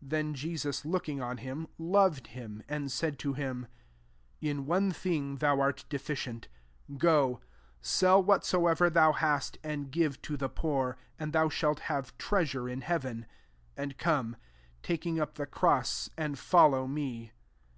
[0.00, 3.66] 51 Tten Jesus looking on him, lored him, and said to him,
[4.42, 6.48] i« one thing thou art deficient:
[6.96, 7.40] go,
[7.82, 13.26] sell whatsoever tbouhist, and give to [the^ poor, And thou shalt have treasure in heaven:
[13.76, 14.36] and come,
[14.82, 17.32] [ttJcing ufi 'Jiecr^%\ and follow me.''